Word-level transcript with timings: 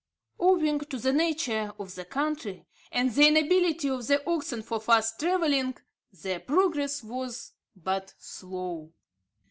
Owing 0.39 0.79
to 0.79 0.97
the 0.97 1.13
nature 1.13 1.73
of 1.77 1.93
the 1.93 2.05
country, 2.05 2.65
and 2.91 3.11
the 3.13 3.27
inability 3.27 3.87
of 3.87 4.07
the 4.07 4.27
oxen 4.27 4.63
for 4.63 4.79
fast 4.81 5.19
travelling, 5.19 5.77
their 6.11 6.39
progress 6.39 7.03
was 7.03 7.51
but 7.75 8.15
slow. 8.17 8.91